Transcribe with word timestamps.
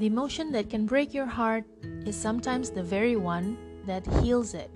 The 0.00 0.08
emotion 0.08 0.48
that 0.56 0.72
can 0.72 0.88
break 0.88 1.12
your 1.12 1.28
heart 1.28 1.68
is 2.08 2.16
sometimes 2.16 2.72
the 2.72 2.80
very 2.80 3.20
one 3.20 3.60
that 3.84 4.00
heals 4.24 4.56
it. 4.56 4.72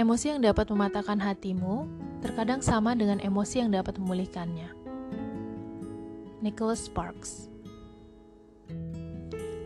Emosi 0.00 0.32
yang 0.32 0.40
dapat 0.40 0.72
mematahkan 0.72 1.20
hatimu 1.20 1.84
terkadang 2.24 2.64
sama 2.64 2.96
dengan 2.96 3.20
emosi 3.20 3.60
yang 3.60 3.68
dapat 3.68 4.00
memulihkannya. 4.00 4.72
Nicholas 6.40 6.88
Sparks 6.88 7.52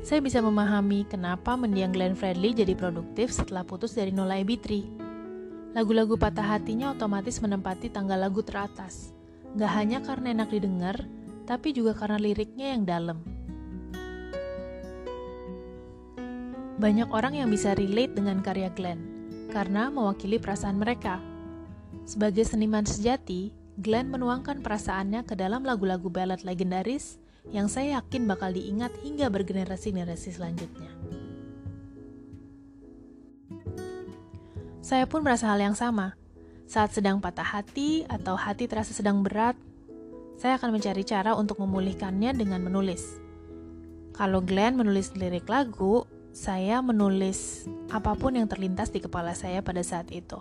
Saya 0.03 0.19
bisa 0.19 0.43
memahami 0.43 1.07
kenapa 1.07 1.55
mendiang 1.55 1.95
Glenn 1.95 2.19
Fredly 2.19 2.51
jadi 2.51 2.75
produktif 2.75 3.31
setelah 3.31 3.63
putus 3.63 3.95
dari 3.95 4.11
Nola 4.11 4.43
Ebitri. 4.43 4.83
Lagu-lagu 5.71 6.19
patah 6.19 6.59
hatinya 6.59 6.91
otomatis 6.91 7.39
menempati 7.39 7.95
tangga 7.95 8.19
lagu 8.19 8.43
teratas. 8.43 9.15
Gak 9.55 9.71
hanya 9.71 10.03
karena 10.03 10.35
enak 10.35 10.51
didengar, 10.51 11.07
tapi 11.49 11.73
juga 11.73 11.97
karena 11.97 12.21
liriknya 12.21 12.77
yang 12.77 12.85
dalam. 12.85 13.25
Banyak 16.77 17.09
orang 17.09 17.41
yang 17.41 17.49
bisa 17.49 17.73
relate 17.73 18.13
dengan 18.13 18.45
karya 18.45 18.69
Glenn, 18.77 19.01
karena 19.49 19.89
mewakili 19.89 20.37
perasaan 20.37 20.77
mereka. 20.77 21.19
Sebagai 22.05 22.45
seniman 22.45 22.85
sejati, 22.85 23.51
Glenn 23.81 24.13
menuangkan 24.13 24.61
perasaannya 24.61 25.25
ke 25.25 25.33
dalam 25.35 25.65
lagu-lagu 25.65 26.13
ballad 26.13 26.45
legendaris 26.45 27.17
yang 27.49 27.67
saya 27.67 27.99
yakin 27.99 28.29
bakal 28.29 28.53
diingat 28.53 28.93
hingga 29.01 29.33
bergenerasi-generasi 29.33 30.29
selanjutnya. 30.37 30.93
Saya 34.85 35.09
pun 35.09 35.25
merasa 35.25 35.49
hal 35.53 35.61
yang 35.61 35.77
sama. 35.77 36.15
Saat 36.69 36.97
sedang 36.97 37.21
patah 37.21 37.45
hati 37.45 38.05
atau 38.09 38.37
hati 38.37 38.69
terasa 38.69 38.93
sedang 38.93 39.25
berat, 39.25 39.57
saya 40.39 40.55
akan 40.55 40.79
mencari 40.79 41.03
cara 41.03 41.35
untuk 41.35 41.59
memulihkannya 41.59 42.31
dengan 42.33 42.63
menulis. 42.63 43.19
Kalau 44.15 44.39
Glenn 44.39 44.79
menulis 44.79 45.11
lirik 45.19 45.51
lagu, 45.51 46.07
saya 46.31 46.79
menulis 46.79 47.67
apa 47.91 48.15
pun 48.15 48.39
yang 48.39 48.47
terlintas 48.47 48.95
di 48.95 49.03
kepala 49.03 49.35
saya 49.35 49.59
pada 49.67 49.83
saat 49.83 50.15
itu. 50.15 50.39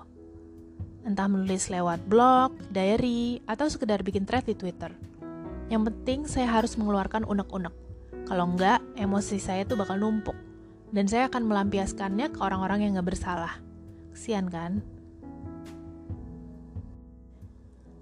Entah 1.02 1.26
menulis 1.26 1.74
lewat 1.74 2.06
blog, 2.06 2.54
diary, 2.70 3.42
atau 3.50 3.66
sekedar 3.66 4.06
bikin 4.06 4.30
thread 4.30 4.46
di 4.46 4.54
Twitter. 4.54 4.94
Yang 5.74 5.94
penting 5.94 6.20
saya 6.30 6.48
harus 6.48 6.78
mengeluarkan 6.78 7.26
unek-unek. 7.26 7.74
Kalau 8.30 8.46
enggak, 8.46 8.84
emosi 9.00 9.42
saya 9.42 9.66
tuh 9.66 9.80
bakal 9.80 9.98
numpuk. 9.98 10.36
Dan 10.94 11.10
saya 11.10 11.28
akan 11.28 11.48
melampiaskannya 11.48 12.32
ke 12.32 12.40
orang-orang 12.40 12.86
yang 12.86 13.00
gak 13.00 13.12
bersalah. 13.16 13.60
Kesian 14.16 14.48
kan? 14.48 14.84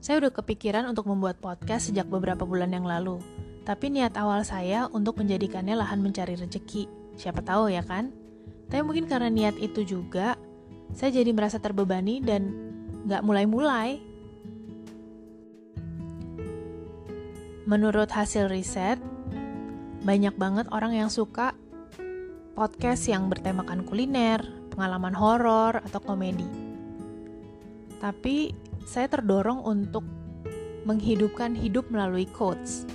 Saya 0.06 0.22
udah 0.22 0.38
kepikiran 0.38 0.86
untuk 0.86 1.10
membuat 1.10 1.42
podcast 1.42 1.90
sejak 1.90 2.06
beberapa 2.06 2.46
bulan 2.46 2.70
yang 2.70 2.86
lalu, 2.86 3.18
tapi 3.66 3.90
niat 3.90 4.14
awal 4.22 4.46
saya 4.46 4.86
untuk 4.94 5.18
menjadikannya 5.18 5.74
lahan 5.74 5.98
mencari 5.98 6.38
rezeki. 6.38 6.86
Siapa 7.18 7.42
tahu 7.42 7.74
ya 7.74 7.82
kan? 7.82 8.14
Tapi 8.70 8.86
mungkin 8.86 9.10
karena 9.10 9.34
niat 9.34 9.58
itu 9.58 9.82
juga, 9.82 10.38
saya 10.94 11.10
jadi 11.10 11.34
merasa 11.34 11.58
terbebani 11.58 12.22
dan 12.22 12.54
nggak 13.10 13.26
mulai-mulai. 13.26 13.98
Menurut 17.66 18.14
hasil 18.14 18.46
riset, 18.46 19.02
banyak 20.06 20.38
banget 20.38 20.70
orang 20.70 20.94
yang 20.94 21.10
suka 21.10 21.58
podcast 22.54 23.10
yang 23.10 23.26
bertemakan 23.26 23.82
kuliner, 23.82 24.38
pengalaman 24.70 25.18
horor, 25.18 25.82
atau 25.82 25.98
komedi. 25.98 26.46
Tapi 27.98 28.54
saya 28.86 29.10
terdorong 29.10 29.66
untuk 29.66 30.06
menghidupkan 30.86 31.58
hidup 31.58 31.90
melalui 31.90 32.30
quotes. 32.30 32.86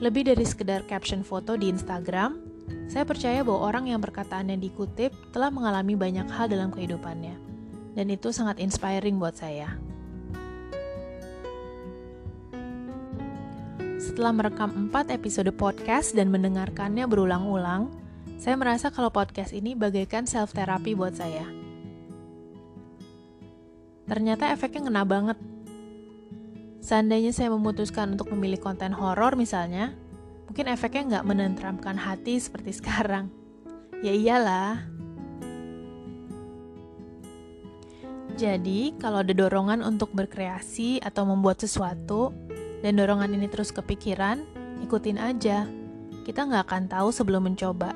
Lebih 0.00 0.32
dari 0.32 0.42
sekedar 0.42 0.82
caption 0.88 1.22
foto 1.22 1.54
di 1.54 1.70
Instagram, 1.70 2.40
saya 2.88 3.04
percaya 3.06 3.44
bahwa 3.44 3.70
orang 3.70 3.92
yang 3.92 4.00
perkataannya 4.00 4.58
dikutip 4.58 5.12
telah 5.30 5.52
mengalami 5.52 5.94
banyak 5.94 6.26
hal 6.32 6.50
dalam 6.50 6.72
kehidupannya. 6.72 7.36
Dan 7.92 8.08
itu 8.08 8.32
sangat 8.32 8.58
inspiring 8.58 9.20
buat 9.20 9.36
saya. 9.36 9.76
Setelah 14.00 14.32
merekam 14.34 14.90
4 14.90 15.14
episode 15.14 15.52
podcast 15.54 16.16
dan 16.16 16.32
mendengarkannya 16.32 17.04
berulang-ulang, 17.06 17.92
saya 18.40 18.58
merasa 18.58 18.90
kalau 18.90 19.12
podcast 19.12 19.54
ini 19.54 19.78
bagaikan 19.78 20.26
self-therapy 20.26 20.98
buat 20.98 21.14
saya 21.14 21.62
ternyata 24.06 24.50
efeknya 24.50 24.88
ngena 24.88 25.04
banget. 25.06 25.38
Seandainya 26.82 27.30
saya 27.30 27.54
memutuskan 27.54 28.18
untuk 28.18 28.34
memilih 28.34 28.58
konten 28.58 28.90
horor 28.90 29.38
misalnya, 29.38 29.94
mungkin 30.50 30.66
efeknya 30.66 31.02
nggak 31.18 31.26
menenteramkan 31.26 31.94
hati 31.94 32.42
seperti 32.42 32.74
sekarang. 32.82 33.30
Ya 34.02 34.10
iyalah. 34.10 34.82
Jadi, 38.34 38.96
kalau 38.98 39.22
ada 39.22 39.30
dorongan 39.30 39.84
untuk 39.84 40.10
berkreasi 40.16 40.98
atau 41.04 41.28
membuat 41.28 41.62
sesuatu, 41.62 42.34
dan 42.82 42.98
dorongan 42.98 43.30
ini 43.38 43.46
terus 43.46 43.70
kepikiran, 43.70 44.42
ikutin 44.82 45.20
aja. 45.20 45.68
Kita 46.26 46.42
nggak 46.42 46.66
akan 46.66 46.84
tahu 46.90 47.08
sebelum 47.14 47.46
mencoba. 47.46 47.94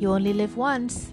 You 0.00 0.16
only 0.16 0.32
live 0.32 0.56
once. 0.56 1.12